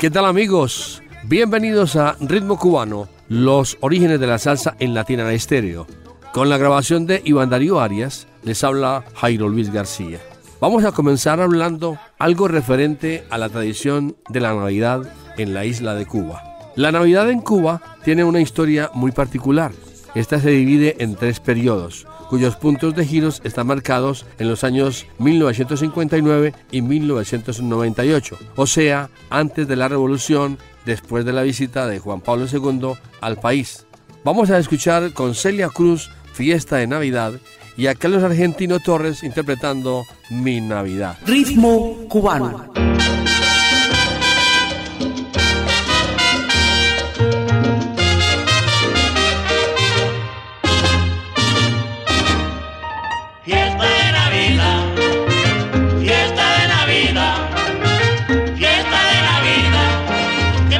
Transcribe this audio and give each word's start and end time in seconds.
¿Qué 0.00 0.10
tal 0.10 0.26
amigos? 0.26 1.02
Bienvenidos 1.24 1.96
a 1.96 2.16
Ritmo 2.20 2.58
Cubano, 2.58 3.08
los 3.30 3.78
orígenes 3.80 4.20
de 4.20 4.26
la 4.26 4.38
salsa 4.38 4.76
en 4.78 4.92
Latina 4.92 5.32
Estéreo. 5.32 5.86
Con 6.34 6.50
la 6.50 6.58
grabación 6.58 7.06
de 7.06 7.22
Iván 7.24 7.48
Darío 7.48 7.80
Arias, 7.80 8.26
les 8.42 8.62
habla 8.62 9.04
Jairo 9.14 9.48
Luis 9.48 9.72
García. 9.72 10.20
Vamos 10.60 10.84
a 10.84 10.92
comenzar 10.92 11.40
hablando 11.40 11.98
algo 12.18 12.46
referente 12.46 13.24
a 13.30 13.38
la 13.38 13.48
tradición 13.48 14.16
de 14.28 14.40
la 14.40 14.54
Navidad 14.54 15.10
en 15.38 15.54
la 15.54 15.64
isla 15.64 15.94
de 15.94 16.04
Cuba. 16.04 16.42
La 16.76 16.92
Navidad 16.92 17.30
en 17.30 17.40
Cuba 17.40 17.80
tiene 18.04 18.22
una 18.22 18.42
historia 18.42 18.90
muy 18.92 19.12
particular. 19.12 19.72
Esta 20.14 20.38
se 20.40 20.50
divide 20.50 20.96
en 20.98 21.16
tres 21.16 21.40
periodos 21.40 22.06
cuyos 22.28 22.56
puntos 22.56 22.94
de 22.94 23.06
giros 23.06 23.40
están 23.44 23.66
marcados 23.66 24.26
en 24.38 24.48
los 24.48 24.64
años 24.64 25.06
1959 25.18 26.54
y 26.70 26.82
1998, 26.82 28.38
o 28.56 28.66
sea, 28.66 29.10
antes 29.30 29.68
de 29.68 29.76
la 29.76 29.88
revolución, 29.88 30.58
después 30.84 31.24
de 31.24 31.32
la 31.32 31.42
visita 31.42 31.86
de 31.86 31.98
Juan 31.98 32.20
Pablo 32.20 32.46
II 32.50 32.92
al 33.20 33.36
país. 33.38 33.86
Vamos 34.24 34.50
a 34.50 34.58
escuchar 34.58 35.12
con 35.12 35.34
Celia 35.34 35.68
Cruz 35.68 36.10
Fiesta 36.32 36.76
de 36.76 36.86
Navidad 36.86 37.32
y 37.76 37.86
a 37.86 37.94
Carlos 37.94 38.22
Argentino 38.22 38.80
Torres 38.80 39.22
interpretando 39.22 40.04
Mi 40.30 40.60
Navidad. 40.60 41.16
Ritmo 41.26 42.06
cubano. 42.08 42.72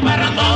Cubano. 0.01 0.56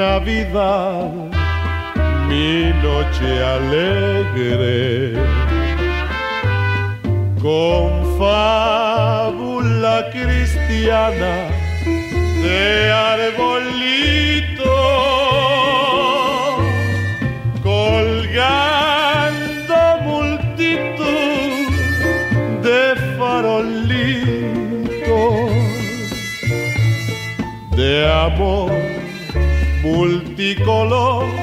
Navidad, 0.00 1.12
mi 2.26 2.72
noche 2.82 3.30
alegre. 3.56 5.12
Con 7.42 7.88
fábula 8.18 9.96
cristiana 10.10 11.34
de 12.42 12.62
arbolito, 13.12 14.76
colgando 17.62 18.20
multitud 20.08 21.68
de 22.62 22.82
farolitos 23.18 24.40
de 27.76 27.90
amor 28.10 28.79
tricolor. 30.54 31.39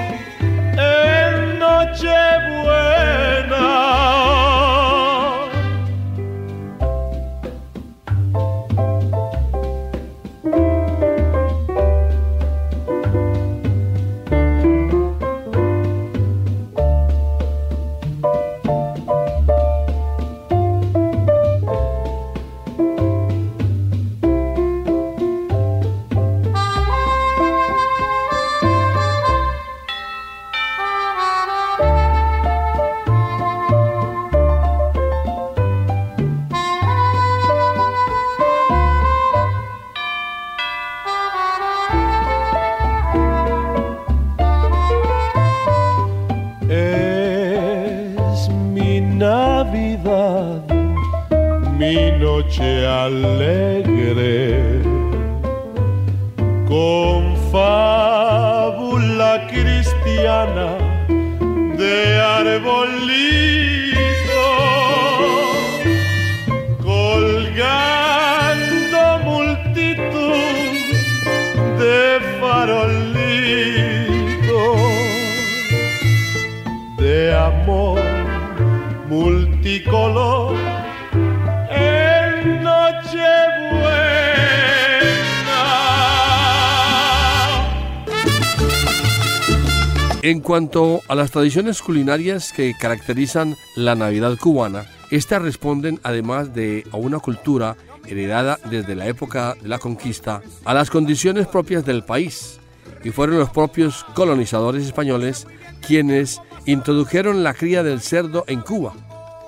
En 90.27 90.41
cuanto 90.41 90.99
a 91.07 91.15
las 91.15 91.31
tradiciones 91.31 91.81
culinarias 91.81 92.51
que 92.51 92.75
caracterizan 92.77 93.55
la 93.77 93.95
Navidad 93.95 94.37
cubana, 94.37 94.83
estas 95.09 95.41
responden 95.41 96.01
además 96.03 96.53
de 96.53 96.83
a 96.91 96.97
una 96.97 97.19
cultura 97.19 97.77
heredada 98.05 98.59
desde 98.69 98.93
la 98.93 99.07
época 99.07 99.55
de 99.61 99.69
la 99.69 99.79
conquista 99.79 100.41
a 100.65 100.73
las 100.73 100.89
condiciones 100.89 101.47
propias 101.47 101.85
del 101.85 102.03
país 102.03 102.59
y 103.05 103.11
fueron 103.11 103.39
los 103.39 103.51
propios 103.51 104.03
colonizadores 104.15 104.83
españoles 104.85 105.47
quienes 105.79 106.41
introdujeron 106.65 107.41
la 107.41 107.53
cría 107.53 107.81
del 107.81 108.01
cerdo 108.01 108.43
en 108.47 108.59
Cuba, 108.59 108.95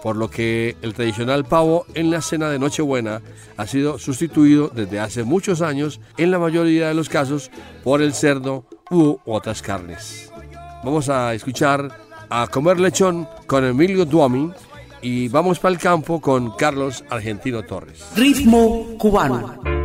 por 0.01 0.15
lo 0.15 0.29
que 0.29 0.77
el 0.81 0.93
tradicional 0.93 1.43
pavo 1.43 1.87
en 1.93 2.09
la 2.09 2.21
cena 2.21 2.49
de 2.49 2.57
Nochebuena 2.57 3.21
ha 3.57 3.67
sido 3.67 3.99
sustituido 3.99 4.69
desde 4.69 5.01
hace 5.01 5.25
muchos 5.25 5.61
años 5.61 5.99
en 6.15 6.31
la 6.31 6.39
mayoría 6.39 6.87
de 6.87 6.93
los 6.93 7.09
casos 7.09 7.51
por 7.83 8.01
el 8.01 8.13
cerdo 8.13 8.63
u 8.89 9.17
otras 9.25 9.61
carnes. 9.61 10.28
Vamos 10.83 11.09
a 11.09 11.33
escuchar 11.33 11.91
a 12.29 12.47
Comer 12.47 12.79
Lechón 12.79 13.27
con 13.47 13.65
Emilio 13.65 14.05
Duomi 14.05 14.51
y 15.01 15.27
vamos 15.27 15.59
para 15.59 15.73
el 15.73 15.79
campo 15.79 16.21
con 16.21 16.51
Carlos 16.51 17.03
Argentino 17.09 17.63
Torres. 17.63 18.05
Ritmo 18.15 18.97
cubano. 18.97 19.78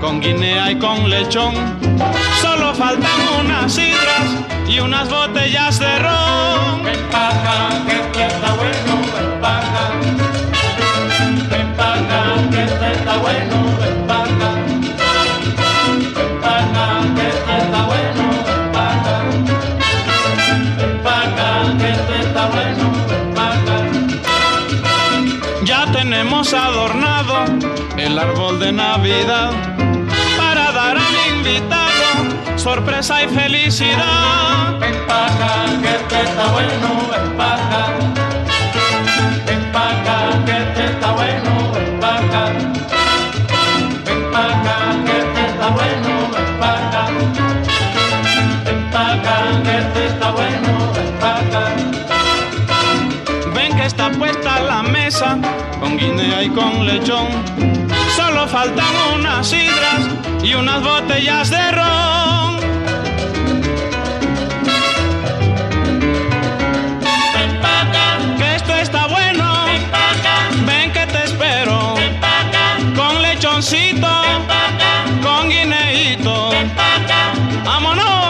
Con 0.00 0.20
guinea 0.20 0.70
y 0.70 0.78
con 0.78 1.10
lechón. 1.10 1.54
Solo 2.40 2.74
faltan 2.74 3.10
unas 3.40 3.72
sidras 3.72 4.44
y 4.68 4.78
unas 4.80 5.08
botellas 5.10 5.78
de 5.78 5.98
ron. 5.98 6.88
Está 6.88 7.76
el 28.16 28.30
árbol 28.30 28.58
de 28.58 28.72
Navidad 28.72 29.50
para 30.38 30.72
dar 30.72 30.96
al 30.96 31.36
invitado 31.36 32.56
sorpresa 32.56 33.22
y 33.22 33.28
felicidad. 33.28 34.82
Empaca, 34.82 35.66
que 35.82 35.96
este 35.96 36.22
está 36.22 36.46
bueno, 36.50 36.88
empaca. 37.22 37.82
Empaca, 39.46 40.44
que 40.46 40.56
este 40.56 40.84
está 40.92 41.12
bueno, 41.12 41.76
empaca. 41.76 42.42
Empaca, 44.06 44.76
que 45.04 45.18
este 45.18 45.46
está 45.50 45.68
bueno, 45.68 46.12
empaca. 46.38 47.02
Empaca, 48.72 49.62
que 49.62 49.78
este 49.78 50.06
está 50.06 50.30
bueno, 50.30 50.72
empaca. 51.04 51.62
Ven 53.54 53.76
que 53.76 53.84
está 53.84 54.10
puesta 54.12 54.60
la 54.60 54.82
mesa 54.82 55.38
con 55.80 55.96
guinea 55.96 56.42
y 56.42 56.48
con 56.50 56.86
lechón 56.86 57.28
solo 58.16 58.48
faltan 58.48 58.86
unas 59.14 59.46
sidras 59.46 60.08
y 60.42 60.54
unas 60.54 60.82
botellas 60.82 61.50
de 61.50 61.72
ron. 61.72 62.56
Que 68.38 68.54
esto 68.56 68.74
está 68.74 69.06
bueno. 69.06 69.66
Ven 70.66 70.92
que 70.92 71.06
te 71.06 71.24
espero. 71.24 71.94
Con 72.94 73.22
lechoncito. 73.22 74.08
Con 75.22 75.48
guineíto. 75.48 76.50
¡Vámonos! 77.64 78.25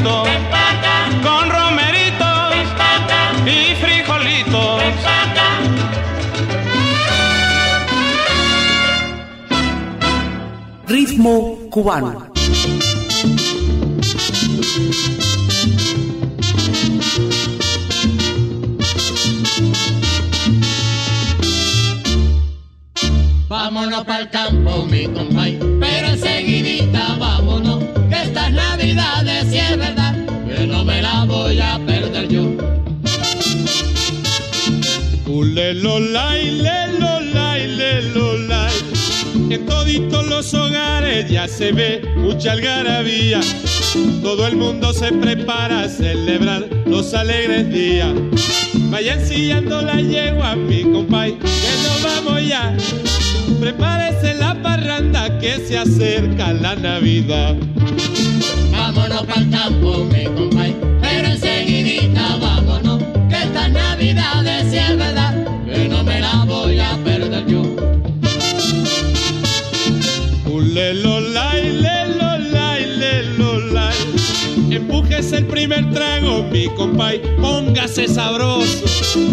Huevito, 0.00 0.24
con 1.22 1.50
romeritos 1.50 2.54
y 3.46 3.74
frijolitos. 3.76 4.82
Ritmo 10.86 11.58
cubano. 11.70 12.26
Vámonos 23.48 24.04
para 24.04 24.20
el 24.20 24.30
campo, 24.30 24.84
mi 24.86 25.06
compay, 25.06 25.58
Ulelolay, 35.80 36.50
lelolay, 36.60 37.66
lelolay. 37.66 38.72
En 39.50 39.64
toditos 39.64 40.26
los 40.26 40.52
hogares 40.52 41.30
ya 41.30 41.48
se 41.48 41.72
ve 41.72 42.02
mucha 42.16 42.52
algarabía. 42.52 43.40
Todo 44.22 44.46
el 44.46 44.56
mundo 44.56 44.92
se 44.92 45.10
prepara 45.10 45.84
a 45.84 45.88
celebrar 45.88 46.68
los 46.84 47.14
alegres 47.14 47.72
días. 47.72 48.12
Vayan 48.90 49.26
sillando 49.26 49.80
la 49.80 50.02
yegua, 50.02 50.54
mi 50.54 50.82
compay, 50.82 51.38
que 51.38 51.48
nos 51.48 52.02
vamos 52.02 52.46
ya. 52.46 52.76
Prepárese 53.58 54.34
la 54.34 54.60
parranda 54.62 55.38
que 55.38 55.66
se 55.66 55.78
acerca 55.78 56.52
la 56.52 56.76
Navidad. 56.76 57.56
Vámonos 58.70 59.22
para 59.22 59.40
el 59.40 59.50
campo, 59.50 60.04
mi 60.04 60.24
compay, 60.24 60.76
pero 61.00 61.28
enseguidita 61.28 62.36
vámonos, 62.36 63.02
que 63.30 63.36
estas 63.36 63.70
navidades 63.70 64.70
si 64.70 64.76
es 64.76 64.96
verdad, 64.98 65.19
Ulelolay, 70.70 71.82
lelolay, 71.82 72.86
lelolay. 72.96 73.96
Empújese 74.70 75.38
el 75.38 75.46
primer 75.46 75.90
trago, 75.90 76.44
mi 76.44 76.68
compay, 76.68 77.20
póngase 77.40 78.06
sabroso. 78.06 78.84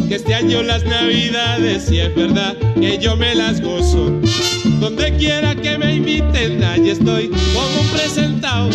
Que 0.08 0.16
este 0.16 0.34
año 0.34 0.64
las 0.64 0.84
navidades, 0.84 1.84
si 1.84 2.00
es 2.00 2.16
verdad, 2.16 2.58
que 2.80 2.98
yo 2.98 3.16
me 3.16 3.36
las 3.36 3.62
gozo. 3.62 4.20
Donde 4.80 5.16
quiera 5.16 5.54
que 5.54 5.78
me 5.78 5.98
inviten, 5.98 6.64
allí 6.64 6.90
estoy 6.90 7.28
como 7.28 7.82
un 7.82 7.88
presentado. 7.90 8.72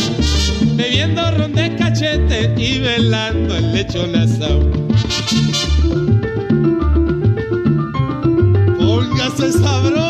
Bebiendo 0.76 1.32
ron 1.32 1.54
de 1.54 1.74
cachete 1.74 2.54
y 2.56 2.78
velando 2.78 3.56
el 3.56 3.72
lechón 3.72 4.14
asado. 4.14 4.70
Póngase 8.78 9.50
sabroso. 9.50 10.01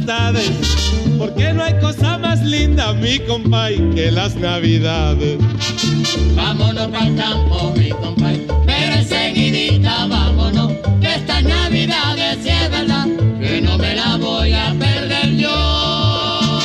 Amistades. 0.00 0.50
Porque 1.18 1.52
no 1.52 1.62
hay 1.62 1.78
cosa 1.80 2.18
más 2.18 2.42
linda, 2.42 2.92
mi 2.94 3.18
compay, 3.20 3.76
que 3.94 4.10
las 4.10 4.34
navidades. 4.36 5.38
Vámonos 6.34 6.88
para 6.88 7.06
el 7.06 7.16
campo, 7.16 7.72
mi 7.76 7.90
compay, 7.90 8.46
pero 8.66 8.94
enseguidita 8.94 10.06
vámonos, 10.06 10.72
que 11.00 11.14
estas 11.14 11.42
navidades 11.42 12.38
si 12.42 12.48
es 12.48 12.70
verdad, 12.70 13.06
que 13.38 13.60
no 13.60 13.76
me 13.76 13.94
la 13.94 14.16
voy 14.16 14.52
a 14.54 14.74
perder 14.78 15.36
yo. 15.36 16.60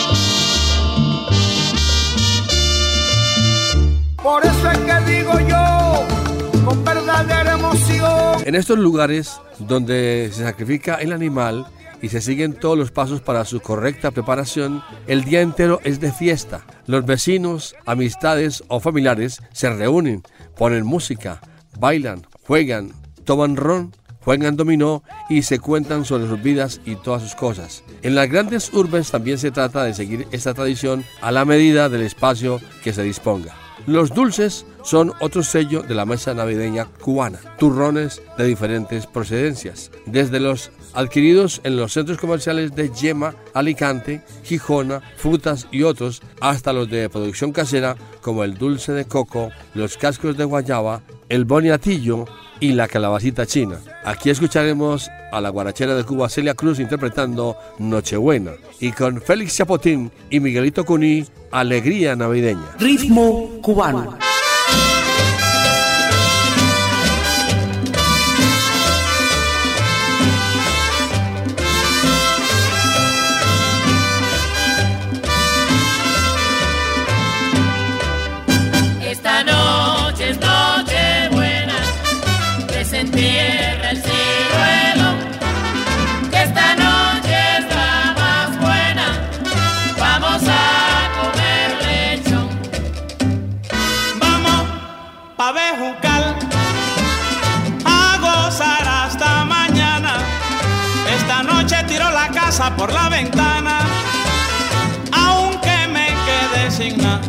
Por 4.23 4.43
eso 4.45 4.71
es 4.71 4.77
que 4.77 5.11
digo 5.11 5.33
yo, 5.49 6.63
con 6.63 6.83
verdadera 6.85 7.53
emoción. 7.53 8.41
En 8.45 8.55
estos 8.55 8.79
lugares 8.79 9.39
donde 9.59 10.29
se 10.31 10.43
sacrifica 10.43 10.95
el 10.95 11.11
animal 11.11 11.65
y 12.01 12.09
se 12.09 12.21
siguen 12.21 12.53
todos 12.53 12.77
los 12.77 12.91
pasos 12.91 13.21
para 13.21 13.45
su 13.45 13.59
correcta 13.59 14.11
preparación, 14.11 14.83
el 15.07 15.23
día 15.23 15.41
entero 15.41 15.79
es 15.83 15.99
de 15.99 16.11
fiesta. 16.11 16.65
Los 16.87 17.05
vecinos, 17.05 17.75
amistades 17.85 18.63
o 18.67 18.79
familiares 18.79 19.41
se 19.53 19.69
reúnen, 19.69 20.23
ponen 20.57 20.85
música, 20.85 21.41
bailan, 21.79 22.25
juegan, 22.45 22.91
toman 23.23 23.55
ron, 23.55 23.91
juegan 24.25 24.55
dominó 24.55 25.03
y 25.29 25.43
se 25.43 25.59
cuentan 25.59 26.03
sobre 26.03 26.27
sus 26.27 26.41
vidas 26.41 26.81
y 26.85 26.95
todas 26.95 27.21
sus 27.21 27.35
cosas. 27.35 27.83
En 28.01 28.15
las 28.15 28.29
grandes 28.29 28.73
urbes 28.73 29.11
también 29.11 29.37
se 29.37 29.51
trata 29.51 29.83
de 29.83 29.93
seguir 29.93 30.27
esta 30.31 30.53
tradición 30.53 31.05
a 31.21 31.31
la 31.31 31.45
medida 31.45 31.89
del 31.89 32.01
espacio 32.01 32.59
que 32.83 32.91
se 32.91 33.03
disponga. 33.03 33.53
Los 33.85 34.13
dulces 34.13 34.65
son 34.85 35.13
otro 35.19 35.43
sello 35.43 35.81
de 35.81 35.95
la 35.95 36.05
mesa 36.05 36.33
navideña 36.33 36.85
cubana, 37.01 37.39
turrones 37.57 38.21
de 38.37 38.45
diferentes 38.45 39.07
procedencias, 39.07 39.91
desde 40.05 40.39
los 40.39 40.71
adquiridos 40.93 41.59
en 41.63 41.75
los 41.75 41.91
centros 41.91 42.19
comerciales 42.19 42.73
de 42.75 42.91
Yema, 42.91 43.35
Alicante, 43.53 44.21
Gijona, 44.43 45.01
Frutas 45.17 45.67
y 45.71 45.83
otros, 45.83 46.21
hasta 46.39 46.71
los 46.71 46.89
de 46.89 47.09
producción 47.09 47.51
casera 47.51 47.95
como 48.21 48.43
el 48.43 48.57
dulce 48.57 48.93
de 48.93 49.05
coco, 49.05 49.49
los 49.73 49.97
cascos 49.97 50.37
de 50.37 50.45
guayaba, 50.45 51.01
el 51.29 51.45
boniatillo 51.45 52.25
y 52.59 52.73
la 52.73 52.87
calabacita 52.87 53.45
china. 53.45 53.79
Aquí 54.03 54.29
escucharemos 54.29 55.09
a 55.31 55.41
la 55.41 55.49
guarachera 55.49 55.95
de 55.95 56.03
Cuba 56.03 56.29
Celia 56.29 56.53
Cruz 56.53 56.79
interpretando 56.79 57.57
Nochebuena 57.79 58.51
y 58.79 58.91
con 58.91 59.19
Félix 59.19 59.57
Chapotín 59.57 60.11
y 60.29 60.39
Miguelito 60.39 60.85
Cuní, 60.85 61.25
Alegría 61.51 62.15
Navideña. 62.15 62.75
Ritmo 62.79 63.49
cubano. 63.61 64.17
por 102.77 102.91
la 102.91 103.09
ventana, 103.09 103.79
aunque 105.11 105.87
me 105.87 106.07
quede 106.25 106.71
sin 106.71 106.97
nada. 106.97 107.21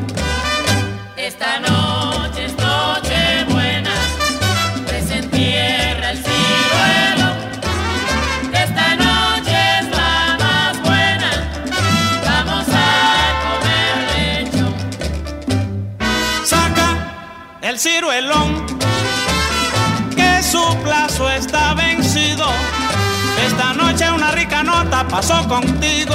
Esta 1.16 1.60
noche 1.60 2.46
es 2.46 2.56
noche 2.56 3.44
buena, 3.48 3.90
desentierra 4.90 6.10
el 6.10 6.18
ciruelo. 6.18 7.28
Esta 8.52 8.96
noche 8.96 9.56
es 9.80 9.88
la 9.90 10.36
más 10.38 10.82
buena, 10.82 11.30
vamos 12.24 12.66
a 12.68 12.88
comer 13.44 13.96
lecho. 14.16 14.66
Saca 16.44 16.88
el 17.62 17.78
ciruelo 17.78 18.45
americanota 24.46 25.06
pasó 25.08 25.48
contigo 25.48 26.14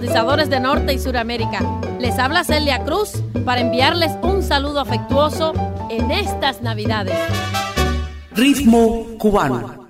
de 0.00 0.58
Norte 0.58 0.92
y 0.92 0.98
Suramérica, 0.98 1.60
les 2.00 2.18
habla 2.18 2.42
Celia 2.42 2.82
Cruz 2.82 3.12
para 3.44 3.60
enviarles 3.60 4.10
un 4.22 4.42
saludo 4.42 4.80
afectuoso 4.80 5.52
en 5.88 6.10
estas 6.10 6.62
Navidades. 6.62 7.16
Ritmo 8.32 9.06
cubano. 9.18 9.83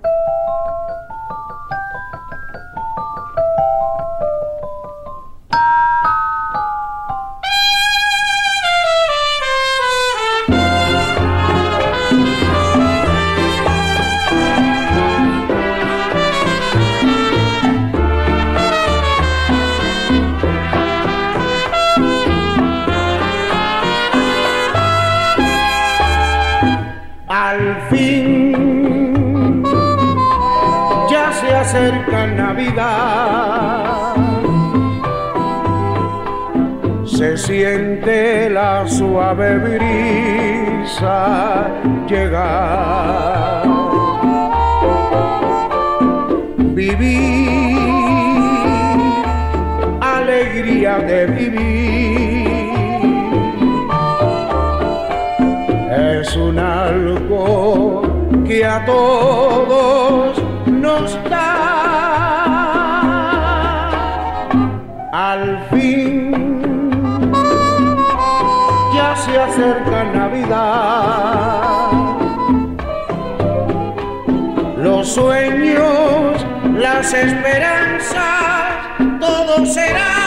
Esperanzas, 77.13 78.19
todo 79.19 79.65
será 79.65 80.24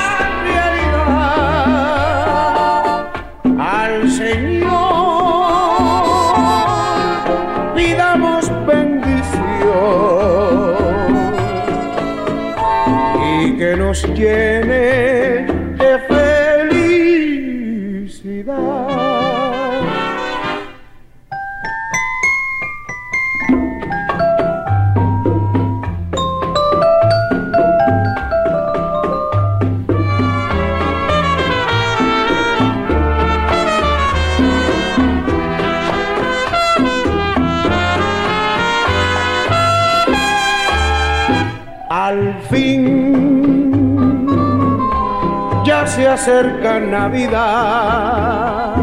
acerca 46.19 46.81
Navidad. 46.81 48.75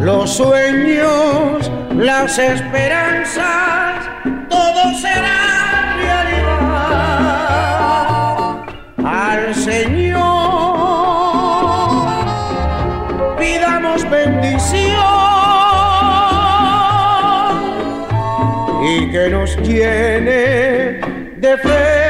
Los 0.00 0.30
sueños, 0.30 1.70
las 1.94 2.36
esperanzas, 2.40 4.04
todo 4.48 4.92
será 5.00 5.94
realidad. 6.02 6.88
Al 9.04 9.54
Señor 9.54 10.18
pidamos 13.38 14.10
bendición 14.10 14.98
y 18.82 19.08
que 19.12 19.28
nos 19.30 19.56
llene 19.58 21.00
de 21.36 21.56
felicidad. 21.58 22.07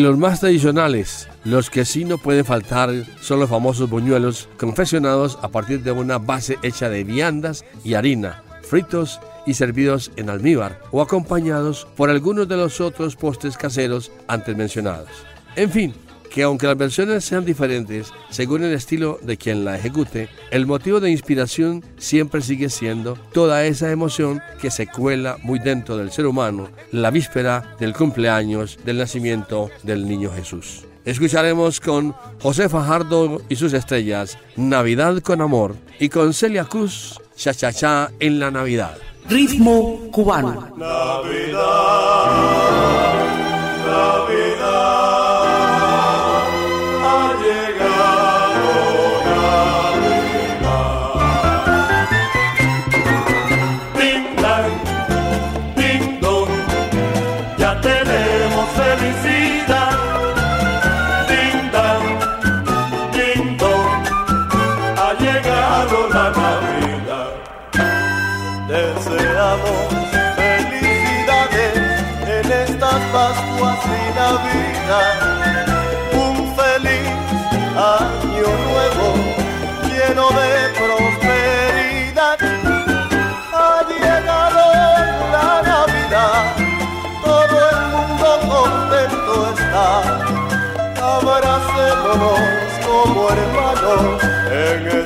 Los 0.00 0.16
más 0.16 0.40
tradicionales, 0.40 1.28
los 1.44 1.68
que 1.68 1.84
sí 1.84 2.06
no 2.06 2.16
pueden 2.16 2.46
faltar, 2.46 2.90
son 3.20 3.38
los 3.38 3.50
famosos 3.50 3.90
buñuelos 3.90 4.48
confeccionados 4.58 5.38
a 5.42 5.48
partir 5.48 5.82
de 5.82 5.92
una 5.92 6.16
base 6.16 6.58
hecha 6.62 6.88
de 6.88 7.04
viandas 7.04 7.66
y 7.84 7.92
harina, 7.92 8.42
fritos 8.62 9.20
y 9.46 9.52
servidos 9.52 10.10
en 10.16 10.30
almíbar 10.30 10.80
o 10.90 11.02
acompañados 11.02 11.86
por 11.98 12.08
algunos 12.08 12.48
de 12.48 12.56
los 12.56 12.80
otros 12.80 13.14
postres 13.14 13.58
caseros 13.58 14.10
antes 14.26 14.56
mencionados. 14.56 15.10
En 15.54 15.70
fin, 15.70 15.94
que 16.30 16.42
aunque 16.44 16.66
las 16.66 16.78
versiones 16.78 17.24
sean 17.24 17.44
diferentes 17.44 18.12
según 18.30 18.64
el 18.64 18.72
estilo 18.72 19.18
de 19.22 19.36
quien 19.36 19.64
la 19.64 19.76
ejecute, 19.76 20.28
el 20.50 20.66
motivo 20.66 21.00
de 21.00 21.10
inspiración 21.10 21.84
siempre 21.98 22.40
sigue 22.40 22.70
siendo 22.70 23.18
toda 23.32 23.66
esa 23.66 23.90
emoción 23.90 24.40
que 24.60 24.70
se 24.70 24.86
cuela 24.86 25.36
muy 25.42 25.58
dentro 25.58 25.96
del 25.96 26.12
ser 26.12 26.26
humano 26.26 26.68
la 26.92 27.10
víspera 27.10 27.76
del 27.78 27.92
cumpleaños 27.92 28.78
del 28.84 28.98
nacimiento 28.98 29.70
del 29.82 30.08
niño 30.08 30.30
Jesús. 30.32 30.86
Escucharemos 31.04 31.80
con 31.80 32.14
José 32.40 32.68
Fajardo 32.68 33.40
y 33.48 33.56
sus 33.56 33.72
estrellas 33.72 34.38
Navidad 34.56 35.20
con 35.22 35.40
Amor 35.40 35.74
y 35.98 36.08
con 36.08 36.32
Celia 36.34 36.64
Cruz 36.64 37.20
Cha 37.36 37.54
Cha 37.54 37.72
Cha 37.72 38.10
en 38.20 38.38
la 38.38 38.50
Navidad. 38.50 38.98
Ritmo 39.28 40.10
cubano. 40.12 40.68
Navidad 40.76 42.10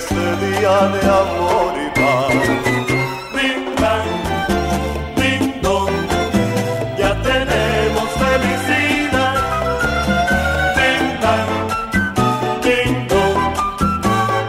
ese 0.04 0.26
día 0.44 0.76
de 0.94 1.00
amor 1.22 1.72
y 1.84 1.88
paz. 1.98 2.32
Ding 3.34 3.66
dang, 3.80 4.10
ding 5.16 5.46
ya 6.98 7.12
tenemos 7.28 8.08
felicidad. 8.22 9.36
Ding 10.76 11.08
dang, 11.24 11.52
ding 12.64 13.08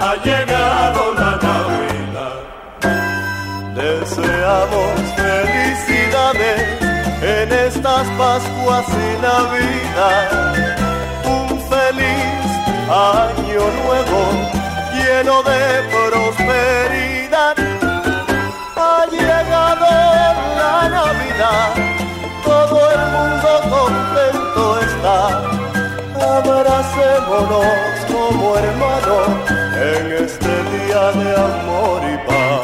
ha 0.02 0.14
llegado 0.28 1.02
la 1.22 1.32
Navidad. 1.48 2.38
Deseamos 3.76 4.98
felicidades 5.22 6.62
en 7.22 7.52
estas 7.68 8.06
Pascuas 8.18 8.88
y 8.90 9.22
Navidad. 9.22 10.30
Un 11.36 11.50
feliz 11.70 12.46
año 12.90 13.64
nuevo 13.84 14.45
lleno 15.16 15.42
de 15.44 15.62
prosperidad. 15.94 17.56
Ha 18.76 19.06
llegado 19.10 19.86
la 20.60 20.90
Navidad, 20.90 21.74
todo 22.44 22.78
el 22.96 23.02
mundo 23.16 23.50
contento 23.76 24.62
está. 24.88 25.20
Abracémonos 26.38 27.94
como 28.12 28.58
hermanos 28.58 29.28
en 29.92 30.04
este 30.24 30.54
día 30.74 31.04
de 31.20 31.28
amor 31.50 32.02
y 32.14 32.18
paz. 32.28 32.55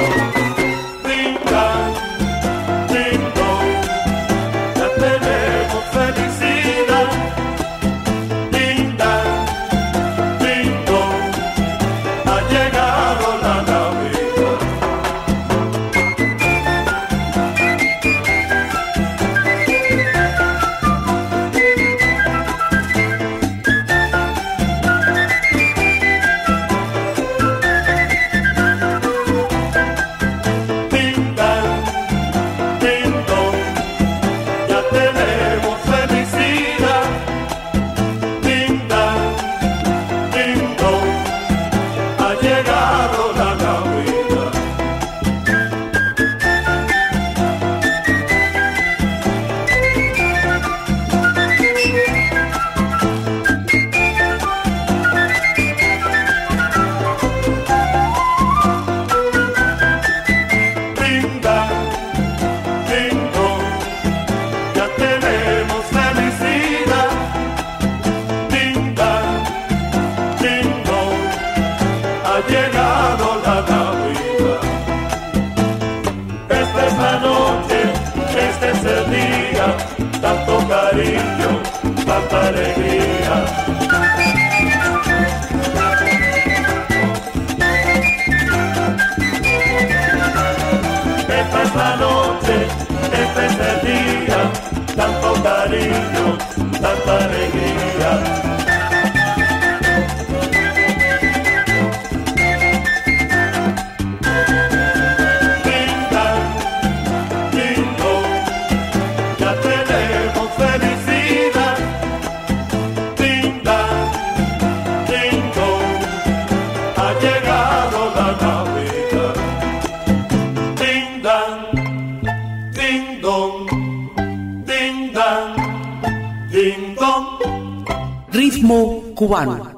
Juan 129.45 129.70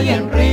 estoy 0.00 0.08
en 0.08 0.43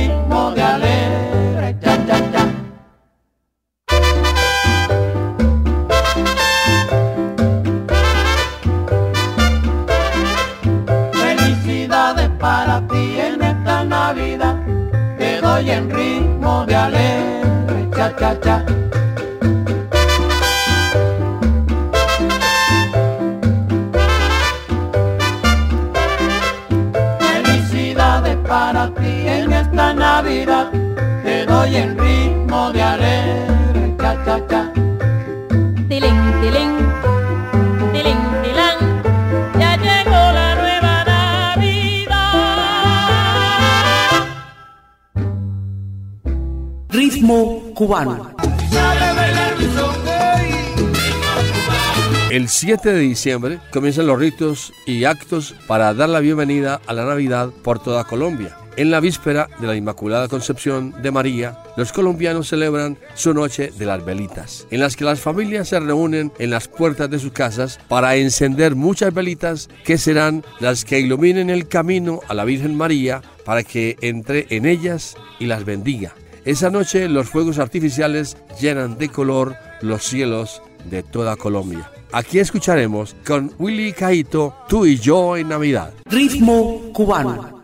7 52.62 52.92
de 52.92 53.00
diciembre 53.00 53.58
comienzan 53.72 54.06
los 54.06 54.20
ritos 54.20 54.72
y 54.86 55.02
actos 55.02 55.56
para 55.66 55.92
dar 55.94 56.08
la 56.08 56.20
bienvenida 56.20 56.80
a 56.86 56.92
la 56.92 57.04
Navidad 57.04 57.50
por 57.64 57.82
toda 57.82 58.04
Colombia. 58.04 58.56
En 58.76 58.92
la 58.92 59.00
víspera 59.00 59.48
de 59.58 59.66
la 59.66 59.74
Inmaculada 59.74 60.28
Concepción 60.28 60.94
de 61.02 61.10
María, 61.10 61.58
los 61.76 61.90
colombianos 61.90 62.46
celebran 62.46 62.98
su 63.14 63.34
noche 63.34 63.72
de 63.76 63.84
las 63.84 64.04
velitas, 64.04 64.68
en 64.70 64.78
las 64.78 64.94
que 64.94 65.04
las 65.04 65.18
familias 65.18 65.70
se 65.70 65.80
reúnen 65.80 66.30
en 66.38 66.50
las 66.50 66.68
puertas 66.68 67.10
de 67.10 67.18
sus 67.18 67.32
casas 67.32 67.80
para 67.88 68.14
encender 68.14 68.76
muchas 68.76 69.12
velitas 69.12 69.68
que 69.84 69.98
serán 69.98 70.44
las 70.60 70.84
que 70.84 71.00
iluminen 71.00 71.50
el 71.50 71.66
camino 71.66 72.20
a 72.28 72.34
la 72.34 72.44
Virgen 72.44 72.76
María 72.76 73.22
para 73.44 73.64
que 73.64 73.96
entre 74.02 74.46
en 74.50 74.66
ellas 74.66 75.16
y 75.40 75.46
las 75.46 75.64
bendiga. 75.64 76.14
Esa 76.44 76.70
noche 76.70 77.08
los 77.08 77.28
fuegos 77.28 77.58
artificiales 77.58 78.36
llenan 78.60 78.98
de 78.98 79.08
color 79.08 79.56
los 79.80 80.04
cielos 80.04 80.62
de 80.84 81.02
toda 81.02 81.36
Colombia. 81.36 81.90
Aquí 82.12 82.38
escucharemos 82.38 83.16
con 83.26 83.52
Willy 83.58 83.92
Caito, 83.92 84.54
tú 84.68 84.84
y 84.84 84.98
yo 84.98 85.36
en 85.36 85.48
Navidad. 85.48 85.94
Ritmo 86.04 86.92
cubano. 86.92 87.62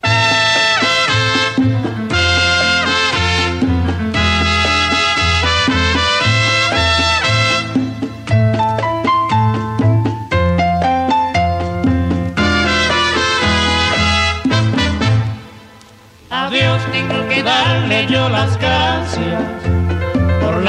A 16.31 16.51
Dios 16.51 16.83
tengo 16.91 17.29
que 17.29 17.43
darle 17.43 18.07
yo 18.07 18.29
las 18.31 18.59
gracias 18.59 19.68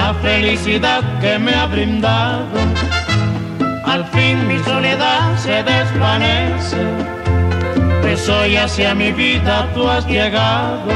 la 0.10 0.16
felicidad 0.16 1.04
que 1.22 1.38
me 1.38 1.54
ha 1.54 1.68
brindado. 1.68 2.58
Al 3.86 4.04
fin 4.06 4.48
mi 4.48 4.58
soledad 4.64 5.38
se 5.38 5.62
desvanece, 5.62 6.82
pues 8.02 8.28
hoy 8.28 8.56
hacia 8.56 8.96
mi 8.96 9.12
vida 9.12 9.68
tú 9.76 9.88
has 9.88 10.06
llegado. 10.08 10.92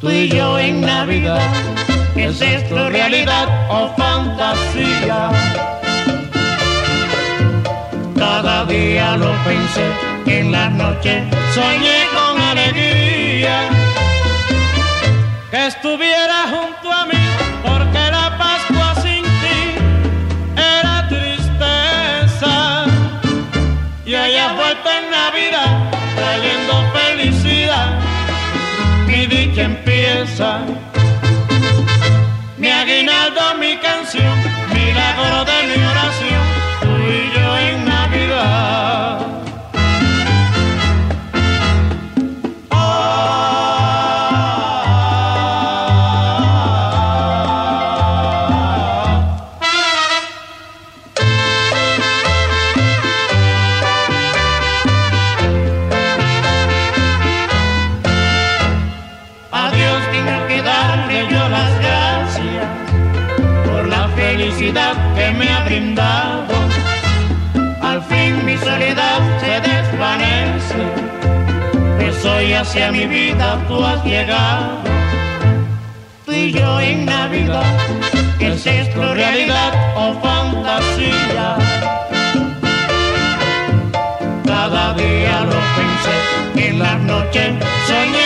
Tú 0.00 0.10
y 0.10 0.28
yo 0.28 0.58
en 0.60 0.80
Navidad, 0.82 1.50
¿es 2.14 2.40
esto 2.40 2.88
realidad 2.88 3.48
o 3.68 3.92
fantasía? 3.96 5.20
Cada 8.16 8.64
día 8.66 9.16
lo 9.16 9.32
pensé, 9.48 9.86
en 10.26 10.52
la 10.52 10.68
noche 10.68 11.24
soñé 11.52 11.98
con 12.14 12.40
alegría 12.40 13.56
que 15.50 15.66
estuviera 15.66 16.38
junto 16.52 16.81
Mi 32.58 32.68
aguinaldo, 32.70 33.40
mi 33.58 33.76
canción, 33.78 34.38
milagro 34.72 35.44
de 35.44 35.66
mi 35.66 35.82
oración, 35.82 36.31
tú 73.72 73.84
has 73.84 74.04
llegado. 74.04 74.82
Tú 76.24 76.32
y 76.32 76.52
yo 76.52 76.80
en 76.80 77.06
Navidad, 77.06 77.74
¿es 78.38 78.66
esto 78.66 79.14
realidad 79.14 79.72
o 79.96 80.14
fantasía? 80.20 81.56
Cada 84.44 84.94
día 84.94 85.40
lo 85.50 85.60
pensé, 85.78 86.68
en 86.68 86.78
la 86.78 86.94
noche 86.96 87.42
soñé 87.86 88.21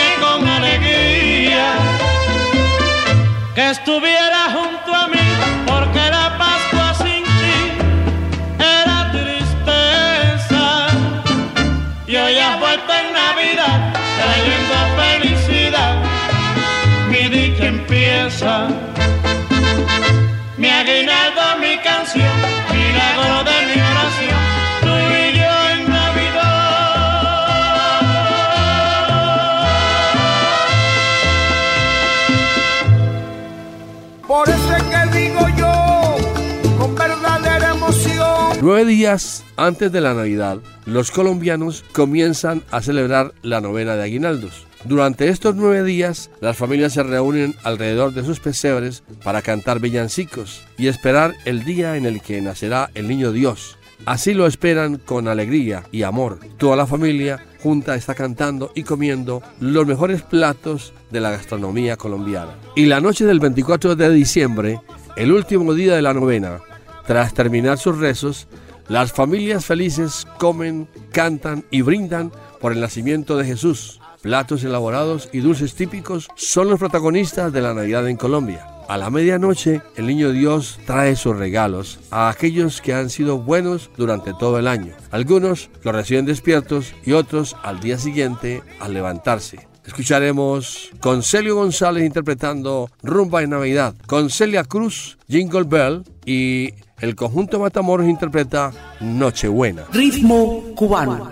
Nueve 38.69 38.83
días 38.83 39.45
antes 39.55 39.93
de 39.93 40.01
la 40.01 40.13
Navidad, 40.13 40.57
los 40.85 41.09
colombianos 41.09 41.85
comienzan 41.93 42.63
a 42.69 42.81
celebrar 42.81 43.33
la 43.41 43.61
novena 43.61 43.95
de 43.95 44.03
aguinaldos. 44.03 44.67
Durante 44.83 45.29
estos 45.29 45.55
nueve 45.55 45.85
días, 45.85 46.29
las 46.41 46.57
familias 46.57 46.91
se 46.91 47.03
reúnen 47.03 47.55
alrededor 47.63 48.13
de 48.13 48.25
sus 48.25 48.41
pesebres 48.41 49.03
para 49.23 49.41
cantar 49.41 49.79
villancicos 49.79 50.63
y 50.77 50.87
esperar 50.87 51.33
el 51.45 51.63
día 51.63 51.95
en 51.95 52.05
el 52.05 52.21
que 52.21 52.41
nacerá 52.41 52.89
el 52.93 53.07
niño 53.07 53.31
Dios. 53.31 53.77
Así 54.05 54.33
lo 54.33 54.45
esperan 54.45 54.97
con 54.97 55.29
alegría 55.29 55.85
y 55.93 56.03
amor. 56.03 56.37
Toda 56.57 56.75
la 56.75 56.85
familia 56.85 57.39
junta 57.63 57.95
está 57.95 58.15
cantando 58.15 58.73
y 58.75 58.83
comiendo 58.83 59.41
los 59.61 59.87
mejores 59.87 60.23
platos 60.23 60.91
de 61.09 61.21
la 61.21 61.31
gastronomía 61.31 61.95
colombiana. 61.95 62.51
Y 62.75 62.87
la 62.87 62.99
noche 62.99 63.23
del 63.23 63.39
24 63.39 63.95
de 63.95 64.09
diciembre, 64.09 64.81
el 65.15 65.31
último 65.31 65.73
día 65.73 65.95
de 65.95 66.01
la 66.01 66.13
novena, 66.13 66.59
tras 67.07 67.33
terminar 67.33 67.79
sus 67.79 67.97
rezos, 67.97 68.47
las 68.89 69.13
familias 69.13 69.65
felices 69.65 70.27
comen, 70.37 70.87
cantan 71.11 71.65
y 71.71 71.81
brindan 71.81 72.31
por 72.59 72.73
el 72.73 72.81
nacimiento 72.81 73.37
de 73.37 73.45
Jesús. 73.45 73.99
Platos 74.21 74.63
elaborados 74.63 75.29
y 75.31 75.39
dulces 75.39 75.73
típicos 75.73 76.27
son 76.35 76.69
los 76.69 76.79
protagonistas 76.79 77.53
de 77.53 77.61
la 77.61 77.73
Navidad 77.73 78.07
en 78.07 78.17
Colombia. 78.17 78.67
A 78.89 78.97
la 78.97 79.09
medianoche, 79.09 79.81
el 79.95 80.07
niño 80.07 80.31
Dios 80.31 80.79
trae 80.85 81.15
sus 81.15 81.35
regalos 81.35 81.99
a 82.11 82.29
aquellos 82.29 82.81
que 82.81 82.93
han 82.93 83.09
sido 83.09 83.37
buenos 83.37 83.89
durante 83.97 84.33
todo 84.33 84.59
el 84.59 84.67
año. 84.67 84.93
Algunos 85.11 85.69
los 85.83 85.95
reciben 85.95 86.25
despiertos 86.25 86.93
y 87.05 87.13
otros 87.13 87.55
al 87.63 87.79
día 87.79 87.97
siguiente 87.97 88.63
al 88.79 88.93
levantarse. 88.93 89.67
Escucharemos 89.85 90.91
con 90.99 91.23
Celio 91.23 91.55
González 91.55 92.05
interpretando 92.05 92.89
Rumba 93.03 93.43
en 93.43 93.51
Navidad, 93.51 93.95
con 94.05 94.29
Celia 94.29 94.65
Cruz, 94.65 95.17
Jingle 95.29 95.63
Bell 95.63 96.03
y 96.25 96.73
el 96.99 97.15
conjunto 97.15 97.59
Matamoros 97.59 98.07
interpreta 98.07 98.71
Nochebuena. 98.99 99.83
Ritmo 99.93 100.63
cubano. 100.75 101.31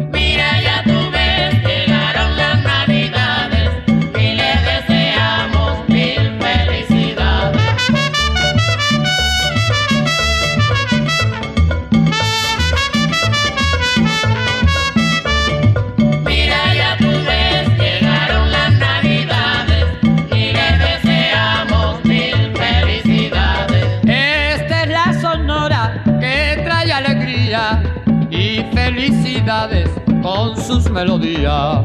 con 30.41 30.57
sus 30.57 30.89
melodías. 30.89 31.83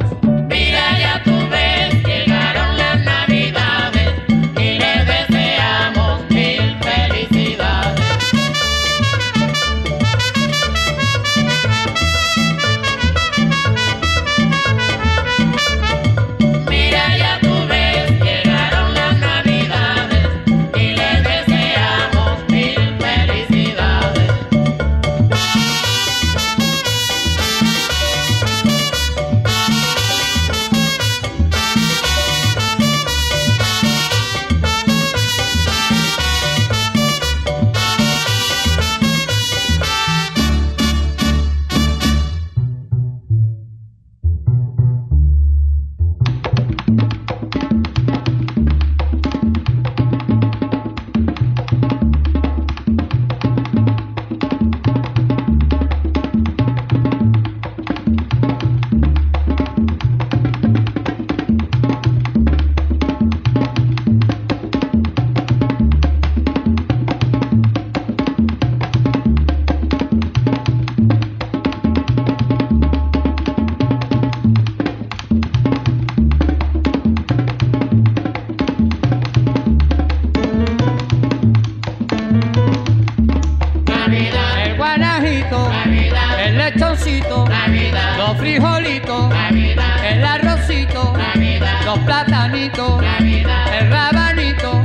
el 92.66 93.90
rabanito, 93.90 94.82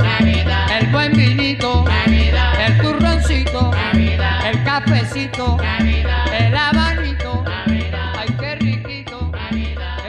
el 0.78 0.86
buen 0.92 1.12
vinito, 1.12 1.84
el 2.06 2.78
turroncito, 2.80 3.70
el 4.44 4.64
cafecito, 4.64 5.56
el 5.60 6.56
habanito, 6.56 7.44
ay 7.66 8.36
qué 8.38 8.54
riquito, 8.56 9.32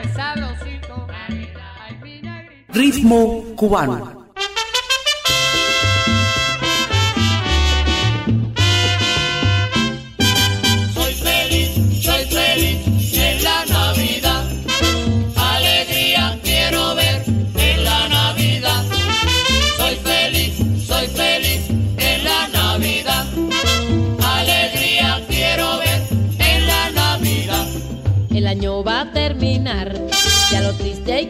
el 0.02 0.08
sabrosito, 0.12 1.06
Ritmo 2.72 3.42
cubano. 3.56 4.23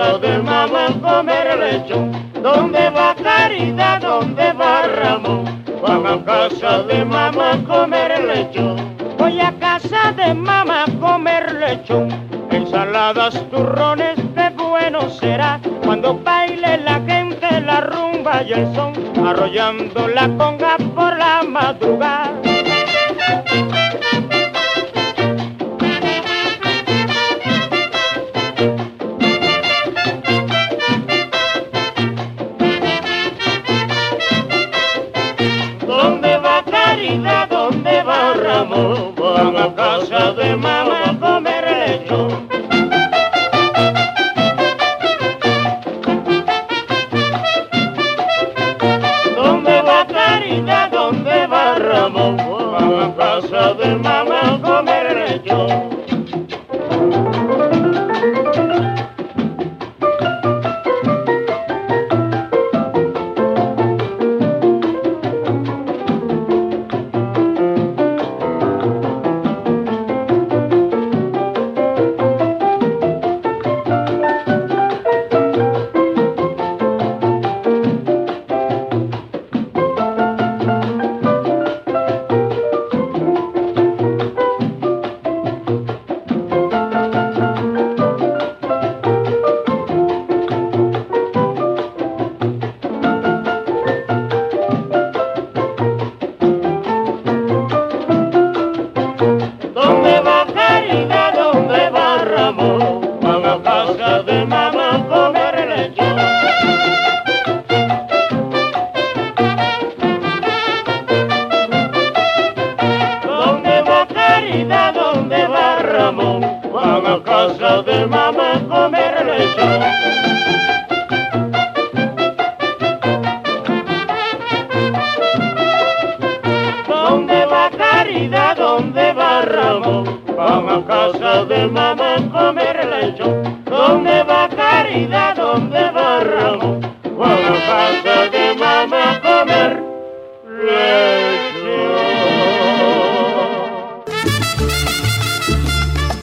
casa 0.00 0.18
de 0.18 0.38
mamá 0.38 0.86
comer 1.02 1.58
lechón. 1.58 2.12
¿Dónde 2.42 2.88
va 2.88 3.14
Caridad? 3.14 4.00
¿Dónde 4.00 4.52
va 4.54 4.86
Ramón? 4.86 5.44
Van 5.82 6.06
a 6.06 6.24
casa 6.24 6.82
de 6.84 7.04
mamá 7.04 7.62
comer 7.68 8.24
lechón. 8.24 8.76
Voy 9.18 9.40
a 9.40 9.52
casa 9.58 10.12
de 10.12 10.32
mamá 10.32 10.86
comer 11.00 11.52
lechón. 11.52 12.08
Ensaladas, 12.50 13.34
turrones, 13.50 14.16
qué 14.34 14.48
bueno 14.56 15.10
será 15.10 15.60
cuando 15.84 16.18
baile 16.18 16.78
la 16.78 17.00
gente 17.06 17.60
la 17.60 17.82
rumba 17.82 18.42
y 18.42 18.52
el 18.54 18.74
son, 18.74 18.94
arrollando 19.26 20.08
la 20.08 20.28
conga 20.38 20.69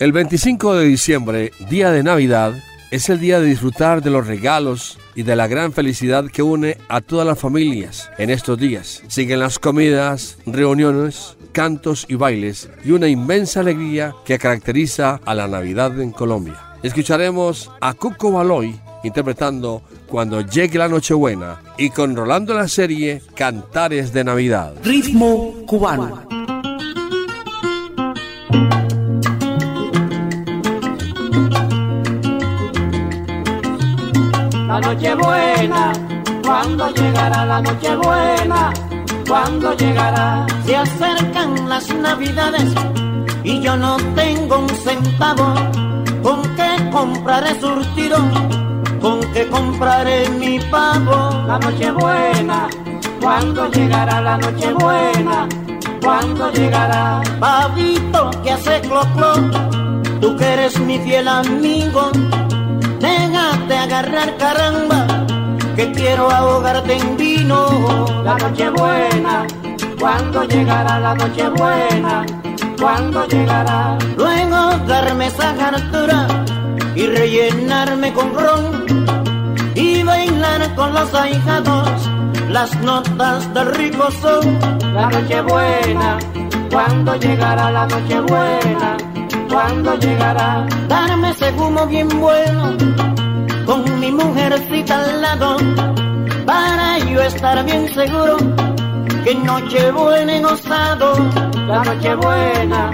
El 0.07 0.13
25 0.13 0.75
de 0.75 0.85
diciembre, 0.85 1.51
día 1.69 1.91
de 1.91 2.01
Navidad, 2.01 2.53
es 2.91 3.09
el 3.09 3.19
día 3.19 3.41
de 3.41 3.47
disfrutar 3.47 4.01
de 4.01 4.09
los 4.09 4.25
regalos 4.25 4.97
y 5.15 5.23
de 5.23 5.35
la 5.35 5.47
gran 5.47 5.73
felicidad 5.73 6.31
que 6.31 6.41
une 6.41 6.77
a 6.87 7.01
todas 7.01 7.27
las 7.27 7.37
familias 7.37 8.09
en 8.17 8.29
estos 8.29 8.57
días. 8.57 9.03
Siguen 9.09 9.41
las 9.41 9.59
comidas, 9.59 10.37
reuniones, 10.45 11.35
cantos 11.51 12.05
y 12.07 12.15
bailes 12.15 12.69
y 12.85 12.91
una 12.91 13.09
inmensa 13.09 13.59
alegría 13.59 14.15
que 14.23 14.39
caracteriza 14.39 15.19
a 15.25 15.35
la 15.35 15.49
Navidad 15.49 15.99
en 15.99 16.11
Colombia. 16.11 16.55
Escucharemos 16.83 17.69
a 17.81 17.93
Cuco 17.93 18.31
Baloy 18.31 18.79
interpretando 19.03 19.81
Cuando 20.07 20.39
llegue 20.39 20.79
la 20.79 20.87
Nochebuena 20.87 21.59
y 21.77 21.89
con 21.89 22.15
Rolando 22.15 22.53
la 22.53 22.69
serie 22.69 23.21
Cantares 23.35 24.13
de 24.13 24.23
Navidad. 24.23 24.73
Ritmo 24.85 25.65
cubano. 25.67 26.27
La 34.79 34.93
noche 34.93 35.15
buena, 35.15 35.91
cuando 36.45 36.93
llegará 36.93 37.43
la 37.47 37.59
noche 37.63 37.95
buena, 37.95 38.71
cuando 39.27 39.75
llegará. 39.75 40.45
Se 40.67 40.75
acercan 40.75 41.67
las 41.67 41.91
navidades 41.95 42.75
y 43.43 43.59
yo 43.59 43.75
no 43.75 43.97
tengo 44.13 44.59
un 44.59 44.69
centavo. 44.69 45.55
¿Con 46.21 46.43
qué 46.55 46.89
compraré 46.91 47.59
surtido? 47.59 48.17
¿Con 49.01 49.19
qué 49.33 49.47
compraré 49.47 50.29
mi 50.29 50.59
pavo? 50.59 51.31
La 51.47 51.57
noche 51.57 51.89
buena, 51.93 52.69
cuando 53.19 53.71
llegará 53.71 54.21
la 54.21 54.37
noche 54.37 54.73
buena, 54.73 55.49
cuando 56.03 56.51
llegará. 56.51 57.23
Pavito 57.39 58.29
que 58.43 58.51
hace 58.51 58.79
clo 58.81 59.01
clo, 59.15 59.33
tú 60.21 60.35
que 60.37 60.45
eres 60.45 60.79
mi 60.81 60.99
fiel 60.99 61.27
amigo, 61.27 62.11
déjate 63.47 63.77
agarrar 63.77 64.37
caramba, 64.37 65.07
que 65.75 65.91
quiero 65.91 66.29
ahogarte 66.29 66.97
en 66.97 67.17
vino. 67.17 68.05
La 68.23 68.35
noche 68.37 68.69
buena, 68.69 69.47
cuando 69.99 70.43
llegará 70.43 70.99
la 70.99 71.13
noche 71.15 71.49
buena, 71.49 72.25
cuando 72.79 73.25
llegará. 73.27 73.97
Luego 74.17 74.77
darme 74.87 75.27
esa 75.27 75.49
hartura 75.51 76.27
y 76.95 77.07
rellenarme 77.07 78.13
con 78.13 78.33
ron 78.33 79.15
y 79.75 80.03
bailar 80.03 80.75
con 80.75 80.93
los 80.93 81.13
ahijados 81.13 82.09
las 82.49 82.75
notas 82.81 83.53
de 83.53 83.63
rico 83.65 84.09
son. 84.21 84.59
La 84.93 85.09
noche 85.09 85.41
buena, 85.41 86.17
cuando 86.71 87.15
llegará 87.15 87.71
la 87.71 87.85
noche 87.87 88.19
buena, 88.21 88.97
cuando 89.49 89.95
llegará. 89.95 90.65
Darme 90.87 91.29
ese 91.29 91.51
humo 91.51 91.85
bien 91.87 92.07
bueno 92.19 93.16
con 93.67 93.99
mi 93.99 94.11
mujercita 94.11 94.95
al 94.95 95.21
lado 95.21 95.57
para 96.45 96.97
yo 96.99 97.21
estar 97.21 97.63
bien 97.65 97.87
seguro 97.93 98.37
que 99.27 99.35
noche 99.35 99.91
buena 99.91 100.37
he 100.37 100.41
gozado. 100.41 101.13
La 101.67 101.83
noche 101.83 102.15
buena, 102.15 102.91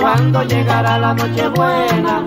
cuando 0.00 0.44
llegará 0.44 0.96
la 0.96 1.12
noche 1.12 1.48
buena, 1.48 2.24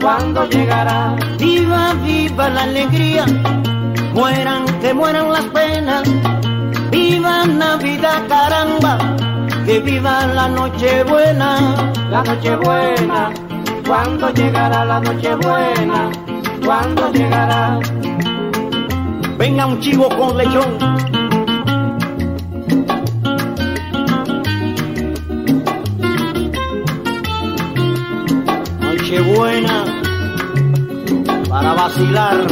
cuando 0.00 0.48
llegará. 0.48 1.14
Viva, 1.38 1.92
viva 2.02 2.48
la 2.48 2.62
alegría, 2.62 3.26
mueran 4.14 4.64
que 4.80 4.94
mueran 4.94 5.30
las 5.30 5.44
penas. 5.58 6.04
Viva 6.90 7.44
Navidad, 7.44 8.22
caramba, 8.26 8.96
que 9.66 9.80
viva 9.80 10.26
la 10.28 10.48
noche 10.48 11.04
buena. 11.04 11.58
La 12.08 12.22
noche 12.22 12.56
buena, 12.56 13.30
cuando 13.86 14.30
llegará 14.30 14.84
la 14.86 15.00
noche 15.00 15.34
buena, 15.34 16.10
cuando 16.64 17.12
llegará. 17.12 17.78
Venga 19.38 19.66
un 19.66 19.80
chivo 19.80 20.08
con 20.08 20.36
lechón. 20.36 20.78
Noche 28.80 29.20
buena 29.20 29.84
para 31.48 31.74
vacilar. 31.74 32.46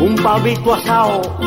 Un 0.00 0.16
pavito 0.16 0.74
asado. 0.74 1.41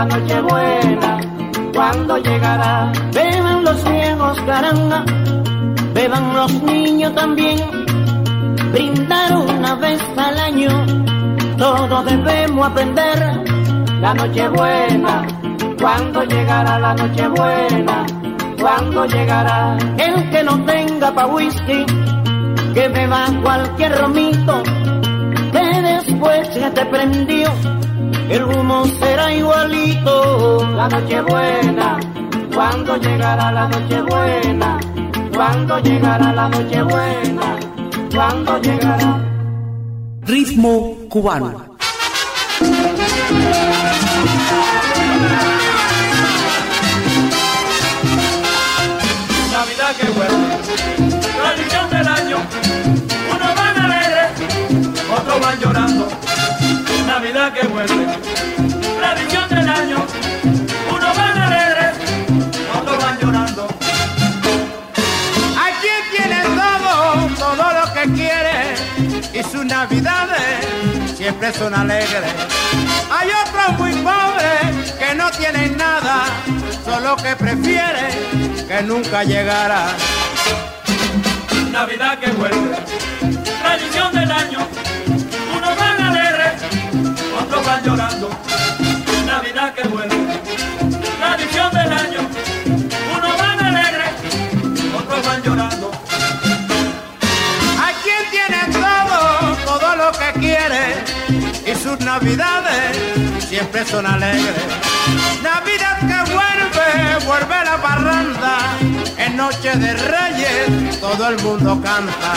La 0.00 0.06
noche 0.06 0.40
buena, 0.40 1.20
cuando 1.74 2.16
llegará. 2.16 2.90
Beban 3.12 3.64
los 3.64 3.84
viejos 3.84 4.40
caranga, 4.46 5.04
beban 5.92 6.34
los 6.34 6.52
niños 6.62 7.14
también. 7.14 7.58
Brindar 8.72 9.36
una 9.36 9.74
vez 9.74 10.00
al 10.16 10.38
año, 10.38 10.70
todos 11.58 12.04
debemos 12.06 12.66
aprender. 12.66 13.18
La 14.00 14.14
noche 14.14 14.48
buena, 14.48 15.26
cuando 15.78 16.24
llegará 16.24 16.78
la 16.78 16.94
noche 16.94 17.28
buena, 17.28 18.06
cuando 18.58 19.04
llegará. 19.04 19.76
El 19.98 20.30
que 20.30 20.42
no 20.42 20.64
tenga 20.64 21.12
pa' 21.12 21.26
whisky, 21.26 21.84
que 22.72 22.88
beba 22.88 23.26
cualquier 23.42 24.00
romito 24.00 24.62
que 25.52 25.82
después 25.82 26.48
se 26.54 26.70
te 26.70 26.86
prendió, 26.86 27.50
el 28.30 28.44
humo 28.44 28.86
será 29.00 29.32
igualito. 29.34 30.64
La 30.76 30.88
noche 30.88 31.20
buena, 31.22 31.98
cuando 32.54 32.96
llegará 32.96 33.52
la 33.52 33.68
noche 33.68 34.00
buena, 34.02 34.78
cuando 35.34 35.78
llegará 35.80 36.32
la 36.32 36.48
noche 36.48 36.82
buena, 36.82 37.58
cuando 38.14 38.58
llegará. 38.60 39.18
Ritmo 40.22 40.96
cubano. 41.08 41.70
Navidad 49.52 49.96
que 49.98 50.06
vuelve, 50.16 50.56
tradición 51.36 51.90
del 51.90 52.08
año, 52.08 52.36
unos 53.34 53.54
van 53.56 53.78
alegres, 53.78 54.30
otros 55.18 55.40
van 55.40 55.60
llorando. 55.60 56.08
Que 57.54 57.66
vuelve, 57.66 58.06
tradición 59.00 59.48
del 59.48 59.68
año, 59.68 60.06
unos 60.94 61.16
van 61.16 61.38
alegres, 61.38 61.94
otros 62.80 62.98
van 62.98 63.18
llorando. 63.18 63.68
Quien 65.80 66.02
tiene 66.14 66.42
todo, 66.42 67.28
todo 67.38 67.72
lo 67.72 67.92
que 67.94 68.12
quiere 68.12 68.74
y 69.32 69.42
sus 69.42 69.64
navidades 69.64 70.66
siempre 71.16 71.52
son 71.54 71.74
alegres. 71.74 72.32
Hay 73.10 73.30
otros 73.30 73.78
muy 73.78 73.92
pobres 73.94 74.92
que 74.98 75.14
no 75.14 75.30
tienen 75.30 75.76
nada, 75.78 76.24
solo 76.84 77.16
que 77.16 77.34
prefieren 77.34 78.66
que 78.68 78.82
nunca 78.82 79.24
llegara. 79.24 79.86
Navidad 81.70 82.18
que 82.18 82.30
vuelve, 82.32 82.76
tradición 83.62 84.12
del 84.12 84.30
año, 84.30 84.68
siempre 103.70 103.84
son 103.90 104.06
alegres. 104.06 104.64
Navidad 105.42 105.98
que 106.00 106.32
vuelve, 106.32 107.26
vuelve 107.26 107.64
la 107.64 107.76
parranda, 107.80 108.58
en 109.16 109.36
noche 109.36 109.70
de 109.76 109.92
reyes 109.94 111.00
todo 111.00 111.28
el 111.28 111.38
mundo 111.42 111.80
canta. 111.82 112.34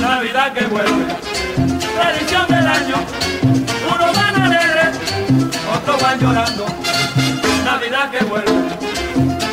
Navidad 0.00 0.52
que 0.52 0.64
vuelve, 0.66 1.14
tradición 1.96 2.46
del 2.48 2.66
año, 2.66 2.96
unos 3.94 4.16
van 4.16 4.42
alegres, 4.42 4.96
otros 5.76 6.02
van 6.02 6.18
llorando. 6.18 6.66
Navidad 7.64 8.10
que 8.10 8.24
vuelve, 8.24 8.52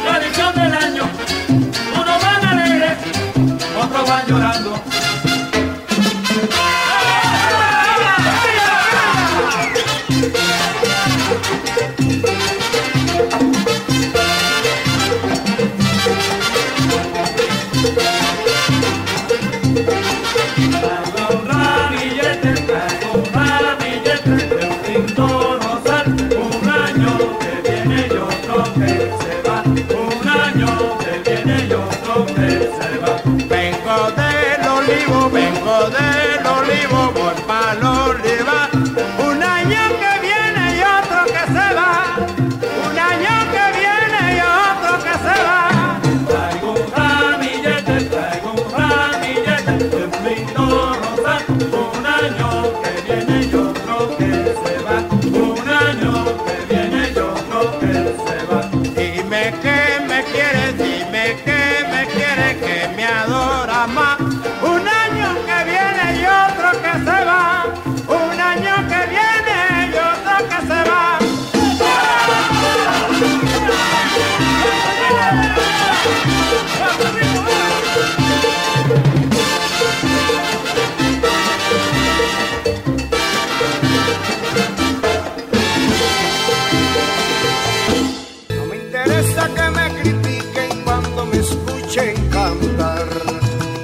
tradición 0.05 0.55
del 0.55 0.74
año, 0.74 1.03
unos 1.93 2.22
van 2.24 2.45
alegres, 2.45 2.97
otros 3.84 4.09
van 4.09 4.28
llorando. 4.28 5.04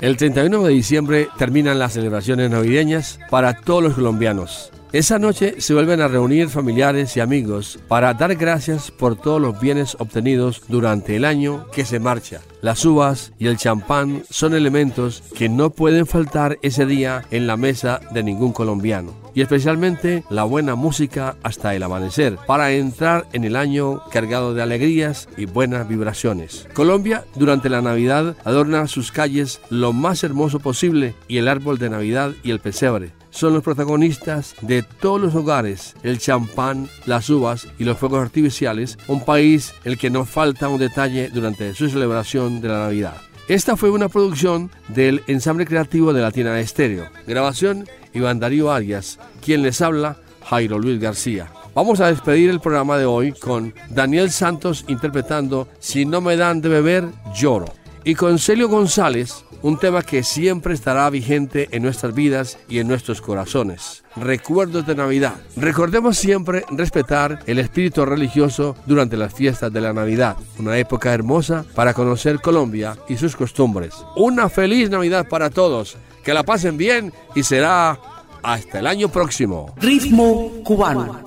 El 0.02 0.18
31 0.18 0.64
de 0.64 0.74
diciembre 0.74 1.28
terminan 1.38 1.78
las 1.78 1.94
celebraciones 1.94 2.50
navideñas 2.50 3.20
para 3.30 3.54
todos 3.54 3.84
los 3.84 3.94
colombianos. 3.94 4.72
Esa 4.94 5.20
noche 5.20 5.56
se 5.60 5.74
vuelven 5.74 6.02
a 6.02 6.10
reunir 6.10 6.50
familiares 6.50 7.16
y 7.16 7.22
amigos 7.22 7.80
para 7.88 8.14
dar 8.14 8.36
gracias 8.36 8.92
por 8.92 9.16
todos 9.16 9.42
los 9.42 9.58
bienes 9.58 9.96
obtenidos 10.00 10.64
durante 10.68 11.16
el 11.16 11.24
año 11.24 11.66
que 11.72 11.86
se 11.86 12.02
marcha. 12.02 12.42
Las 12.62 12.84
uvas 12.84 13.32
y 13.40 13.48
el 13.48 13.56
champán 13.56 14.24
son 14.30 14.54
elementos 14.54 15.24
que 15.34 15.48
no 15.48 15.70
pueden 15.70 16.06
faltar 16.06 16.60
ese 16.62 16.86
día 16.86 17.24
en 17.32 17.48
la 17.48 17.56
mesa 17.56 18.02
de 18.12 18.22
ningún 18.22 18.52
colombiano. 18.52 19.14
Y 19.34 19.40
especialmente 19.40 20.26
la 20.30 20.44
buena 20.44 20.76
música 20.76 21.38
hasta 21.42 21.74
el 21.74 21.84
amanecer 21.84 22.38
para 22.46 22.74
entrar 22.74 23.28
en 23.32 23.46
el 23.46 23.56
año 23.56 24.02
cargado 24.12 24.54
de 24.54 24.62
alegrías 24.62 25.30
y 25.38 25.46
buenas 25.46 25.88
vibraciones. 25.88 26.68
Colombia 26.74 27.24
durante 27.36 27.70
la 27.70 27.82
Navidad 27.82 28.36
adorna 28.44 28.88
sus 28.88 29.14
calles 29.14 29.62
lo 29.70 29.94
más 29.94 30.26
hermoso 30.26 30.60
posible 30.60 31.16
y 31.30 31.38
el 31.38 31.48
árbol 31.48 31.78
de 31.78 31.90
Navidad 31.90 32.34
y 32.44 32.52
el 32.52 32.60
pesebre 32.60 33.21
son 33.32 33.54
los 33.54 33.64
protagonistas 33.64 34.56
de 34.62 34.84
todos 34.84 35.20
los 35.20 35.34
hogares, 35.34 35.96
el 36.04 36.20
champán, 36.20 36.88
las 37.06 37.30
uvas 37.30 37.68
y 37.80 37.84
los 37.84 37.98
fuegos 37.98 38.22
artificiales, 38.22 38.98
un 39.08 39.26
país 39.26 39.74
el 39.84 39.98
que 39.98 40.10
no 40.10 40.26
falta 40.26 40.68
un 40.68 40.80
detalle 40.80 41.30
durante 41.30 41.74
su 41.74 41.90
celebración 41.90 42.62
de 42.62 42.68
la 42.68 42.80
Navidad. 42.80 43.16
Esta 43.48 43.76
fue 43.76 43.90
una 43.90 44.08
producción 44.08 44.70
del 44.90 45.24
ensamble 45.28 45.66
creativo 45.66 46.14
de 46.14 46.22
Latina 46.22 46.60
Estéreo. 46.60 47.10
Grabación 47.28 47.88
Iván 48.14 48.40
Darío 48.40 48.72
Arias, 48.72 49.20
quien 49.44 49.64
les 49.64 49.82
habla, 49.82 50.18
Jairo 50.46 50.80
Luis 50.80 51.00
García. 51.00 51.52
Vamos 51.74 52.02
a 52.02 52.08
despedir 52.08 52.50
el 52.50 52.60
programa 52.60 52.98
de 52.98 53.06
hoy 53.06 53.32
con 53.32 53.74
Daniel 53.90 54.30
Santos 54.30 54.86
interpretando 54.88 55.70
Si 55.80 56.06
no 56.06 56.20
me 56.20 56.36
dan 56.36 56.62
de 56.62 56.70
beber, 56.70 57.06
lloro. 57.34 57.74
Y 58.04 58.16
con 58.16 58.40
Celio 58.40 58.68
González, 58.68 59.46
un 59.62 59.78
tema 59.78 60.02
que 60.02 60.24
siempre 60.24 60.74
estará 60.74 61.10
vigente 61.10 61.70
en 61.72 61.84
nuestras 61.84 62.14
vidas 62.14 62.58
y 62.68 62.80
en 62.80 62.88
nuestros 62.88 63.22
corazones. 63.22 64.04
Recuerdos 64.16 64.86
de 64.86 64.96
Navidad. 64.96 65.36
Recordemos 65.56 66.18
siempre 66.18 66.66
respetar 66.72 67.40
el 67.46 67.60
espíritu 67.60 68.06
religioso 68.06 68.76
durante 68.86 69.18
las 69.18 69.34
fiestas 69.34 69.72
de 69.72 69.82
la 69.82 69.94
Navidad, 69.94 70.38
una 70.60 70.78
época 70.78 71.14
hermosa 71.14 71.66
para 71.76 71.94
conocer 71.94 72.40
Colombia 72.40 72.98
y 73.08 73.18
sus 73.18 73.36
costumbres. 73.36 73.94
Una 74.16 74.50
feliz 74.50 74.90
Navidad 74.90 75.28
para 75.28 75.50
todos, 75.50 75.98
que 76.24 76.34
la 76.34 76.44
pasen 76.44 76.78
bien 76.78 77.14
y 77.36 77.44
será 77.44 78.00
hasta 78.44 78.80
el 78.80 78.88
año 78.88 79.10
próximo. 79.10 79.74
Ritmo 79.78 80.52
cubano. 80.64 81.24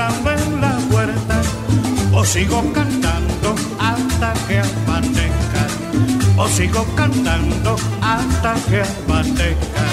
Ábrame 0.00 0.60
la 0.60 0.76
puerta. 0.90 1.40
O 2.12 2.24
sigo 2.24 2.62
cantando 2.72 3.54
hasta 3.78 4.32
que 4.46 4.58
amanezca. 4.60 5.62
O 6.36 6.48
sigo 6.48 6.84
cantando 6.94 7.76
hasta 8.00 8.54
que 8.68 8.82
amanezca. 8.82 9.84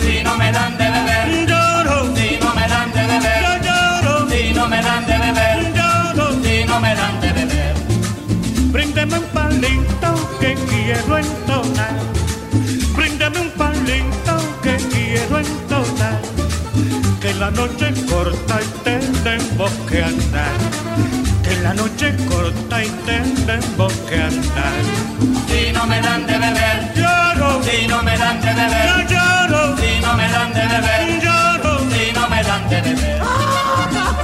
Si 0.00 0.22
no 0.22 0.36
me 0.36 0.52
dan 0.52 0.76
de 0.78 0.84
beber, 0.84 1.48
lloro. 1.48 2.14
Si 2.14 2.38
no 2.42 2.54
me 2.54 2.68
dan 2.68 2.92
de 2.92 3.02
beber, 3.12 3.44
lloro. 3.66 4.28
Si 4.30 4.52
no 4.52 4.68
me 4.68 4.82
dan 4.82 5.06
de 5.06 5.18
beber, 5.18 5.72
lloro. 5.78 6.42
Si 6.42 6.64
no 6.64 6.80
me 6.80 6.94
dan 6.94 7.20
de 7.20 7.32
beber. 7.32 7.74
Bríndeme 8.72 9.18
un 9.18 9.24
palito 9.38 10.10
que 10.40 10.54
quiero 10.70 11.18
entonar. 11.18 11.94
Bríndame 12.96 13.40
un 13.40 13.50
palito 13.50 14.34
que 14.62 14.76
quiero 14.92 15.38
entonar. 15.38 16.20
Que 17.20 17.34
la 17.34 17.50
noche 17.50 17.92
corta 18.08 18.60
y 18.60 18.82
tenemos 19.62 19.90
que 19.90 20.02
andar. 20.02 20.52
Que 21.42 21.56
la 21.62 21.74
noche 21.74 22.08
es 22.08 22.22
corta 22.22 22.84
y 22.84 22.88
tenemos 23.06 23.92
que 24.08 24.22
andar. 24.22 24.82
Si 25.48 25.72
no 25.72 25.86
me 25.86 26.00
dan 26.00 26.26
de 26.26 26.38
beber, 26.38 26.92
lloro. 26.96 27.62
Si 27.62 27.86
no 27.86 28.02
me 28.02 28.16
dan 28.16 28.40
de 28.40 28.52
beber, 28.54 29.06
yo 29.08 29.48
lloro. 29.48 29.76
Si 29.76 30.00
no 30.00 30.14
me 30.14 30.28
dan 30.28 30.52
de 30.52 30.66
beber, 30.66 31.22
lloro. 31.22 31.78
Si 31.90 32.12
no 32.12 32.28
me 32.28 32.42
dan 32.42 32.68
de 32.68 32.80
beber. 32.80 34.21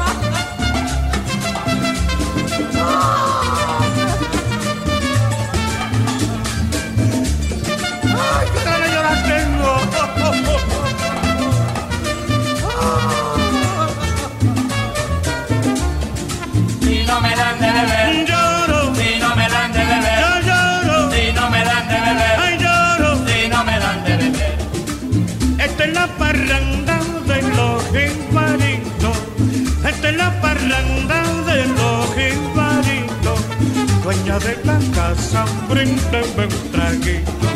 Dueña 34.08 34.38
de 34.38 34.56
la 34.64 34.78
casa, 34.94 35.44
bríndeme 35.68 36.46
un 36.46 36.72
traguito. 36.72 37.48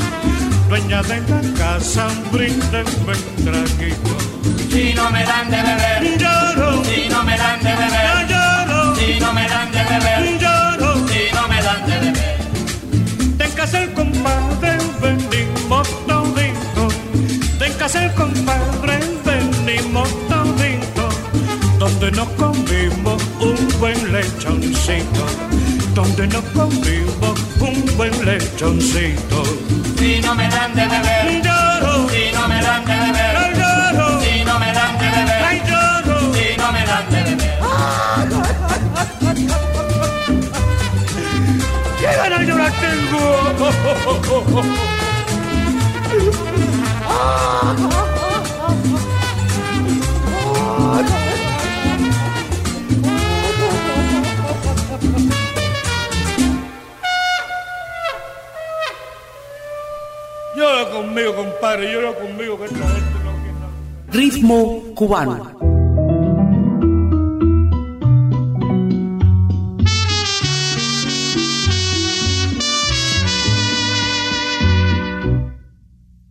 Dueña 0.68 1.02
de 1.02 1.20
la 1.22 1.40
casa, 1.56 2.08
bríndeme 2.30 2.84
un 3.06 3.44
traguito. 3.46 4.14
Si 4.68 4.92
no 4.92 5.10
me 5.10 5.24
dan 5.24 5.50
de 5.50 5.56
beber, 5.56 6.18
lloro. 6.18 6.84
Si 6.84 7.08
no 7.08 7.22
me 7.22 7.38
dan 7.38 7.58
de 7.58 7.74
beber, 7.74 8.28
lloro. 8.28 8.94
Si 8.96 9.18
no 9.18 9.32
me 9.32 9.48
dan 9.48 9.72
de 9.72 9.82
beber, 9.82 10.38
lloro. 10.42 11.08
Si 11.08 11.34
no 11.34 11.48
me 11.48 11.62
dan 11.62 11.86
de 11.86 11.98
beber. 12.00 12.36
En 13.38 13.52
casa 13.52 13.82
el 13.84 13.92
compadre 13.94 14.76
venimos 15.00 15.88
todito. 16.06 16.88
En 17.64 17.72
casa 17.78 18.04
el 18.04 18.12
compadre 18.12 19.00
venimos 19.24 20.08
todito. 20.28 21.08
Donde 21.78 22.12
nos 22.12 22.28
comimos 22.32 23.22
un 23.40 23.80
buen 23.80 24.12
lechoncito. 24.12 25.21
Donde 25.94 26.26
nos 26.26 26.44
comimos 26.54 27.38
un 27.60 27.96
buen 27.96 28.24
lechoncito. 28.24 29.44
Si 29.98 30.20
no 30.22 30.34
me 30.34 30.48
dan 30.48 30.74
de 30.74 30.86
beber, 30.86 31.42
lloro. 31.44 32.08
Si 32.08 32.32
no 32.32 32.48
me 32.48 32.62
dan 32.62 32.84
de 32.84 32.94
beber, 32.94 33.56
lloro. 33.58 34.20
Si 34.22 34.44
no 34.44 34.58
me 34.58 34.72
dan 34.72 34.98
de 34.98 35.10
beber, 35.10 35.44
ay 35.44 35.62
lloro. 35.68 36.34
Si 36.34 36.56
no 36.58 36.72
me 36.72 36.86
dan 36.86 37.10
de 37.10 37.22
beber. 37.22 37.52
¡Qué 42.00 42.16
ganas 42.16 42.46
yo 42.46 42.56
la 42.56 42.70
tengo! 42.70 43.22
Llora 50.92 51.18
conmigo, 60.92 61.34
compadre, 61.34 61.92
llora 61.92 62.12
conmigo 62.14 62.58
que 62.58 62.66
esta 62.66 62.86
gente 62.88 63.18
no 63.24 63.32
quiere. 63.42 63.56
Ritmo 64.12 64.94
cubano. 64.94 65.52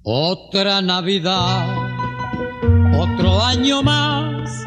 Otra 0.04 0.82
Navidad, 0.82 1.68
otro 2.98 3.42
año 3.44 3.82
más 3.82 4.66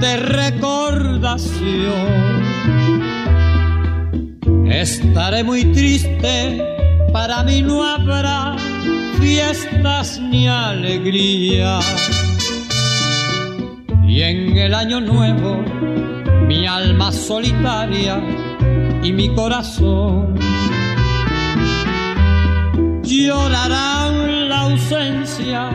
de 0.00 0.16
recordación. 0.16 1.52
Estaré 4.68 5.44
muy 5.44 5.64
triste, 5.72 6.60
para 7.12 7.42
mí 7.44 7.62
no 7.62 7.84
habrá 7.84 8.56
fiestas 9.22 10.18
ni 10.20 10.48
alegría. 10.48 11.78
Y 14.06 14.20
en 14.22 14.56
el 14.58 14.74
año 14.74 15.00
nuevo, 15.00 15.62
mi 16.48 16.66
alma 16.66 17.12
solitaria 17.12 18.20
y 19.02 19.12
mi 19.12 19.28
corazón 19.34 20.34
llorarán 23.02 24.48
la 24.48 24.60
ausencia 24.62 25.70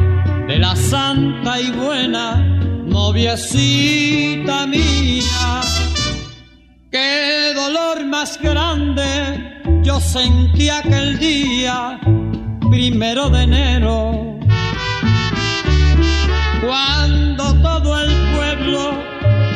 de 0.48 0.60
la 0.60 0.76
santa 0.76 1.60
y 1.62 1.72
buena 1.72 2.26
noviecita 2.86 4.68
mía. 4.68 5.62
Qué 6.92 7.54
dolor 7.56 8.06
más 8.06 8.40
grande 8.42 9.08
yo 9.84 10.02
sentí 10.02 10.70
aquel 10.70 11.18
día, 11.18 12.00
primero 12.78 13.28
de 13.32 13.42
enero, 13.42 14.40
cuando 16.64 17.44
todo 17.64 18.00
el 18.00 18.12
pueblo, 18.36 19.04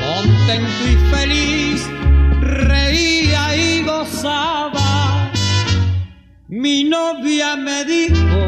contento 0.04 0.84
y 0.90 0.96
feliz, 1.14 1.88
reía 2.42 3.56
y 3.56 3.84
gozaba. 3.84 5.32
Mi 6.48 6.84
novia 6.84 7.56
me 7.58 7.86
dijo 7.86 8.42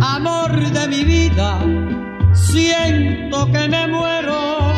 amor 0.00 0.52
de 0.70 0.86
mi 0.86 1.02
vida, 1.02 1.58
siento 2.32 3.50
que 3.50 3.68
me 3.68 3.88
muero 3.88 4.72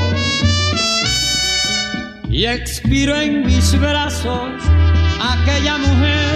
y 2.31 2.47
expiro 2.47 3.15
en 3.15 3.45
mis 3.45 3.79
brazos 3.79 4.55
aquella 5.21 5.77
mujer 5.77 6.36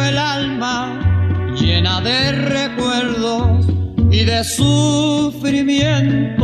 el 0.00 0.18
alma 0.18 1.54
llena 1.58 2.00
de 2.00 2.32
recuerdos 2.32 3.66
y 4.10 4.24
de 4.24 4.44
sufrimiento. 4.44 6.36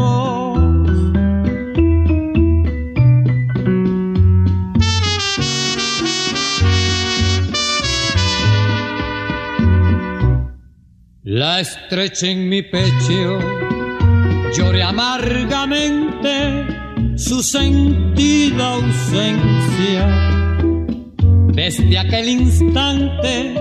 La 11.25 11.61
estreché 11.61 12.33
en 12.33 12.49
mi 12.49 12.63
pecho, 12.63 13.39
lloré 14.55 14.83
amargamente 14.83 16.67
su 17.17 17.43
sentida 17.43 18.75
ausencia. 18.75 20.42
Desde 21.65 21.97
aquel 21.97 22.29
instante 22.29 23.55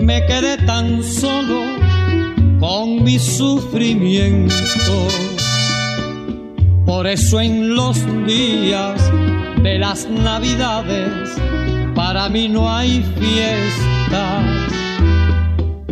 me 0.00 0.26
quedé 0.26 0.56
tan 0.66 1.00
solo 1.04 1.62
con 2.58 3.04
mi 3.04 3.20
sufrimiento. 3.20 5.06
Por 6.84 7.06
eso 7.06 7.40
en 7.40 7.76
los 7.76 8.04
días 8.26 9.00
de 9.62 9.78
las 9.78 10.10
navidades 10.10 11.30
para 11.94 12.28
mí 12.28 12.48
no 12.48 12.68
hay 12.68 13.04
fiesta 13.16 14.42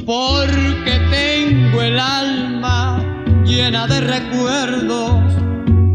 porque 0.04 0.98
tengo 1.12 1.82
el 1.82 2.00
alma 2.00 3.00
llena 3.46 3.86
de 3.86 4.00
recuerdos 4.00 5.22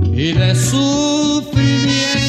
y 0.05 0.32
de 0.32 0.55
sufrimiento. 0.55 2.28